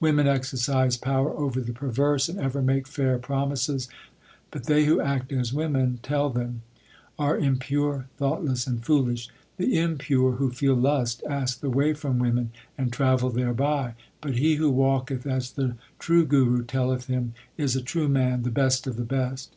[0.00, 3.90] Women exercise power over the perverse, and ever make fair promises;
[4.50, 6.62] But they who act as women tell them,
[7.18, 9.28] are impure, thought less, and foolish.
[9.58, 13.92] The impure who feel lust ask the way from women and travel thereby;
[14.22, 18.50] But he who walketh as the true Guru telleth him, is a true man, the
[18.50, 19.50] best of the best.